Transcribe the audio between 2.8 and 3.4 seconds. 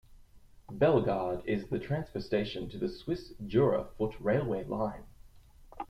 Swiss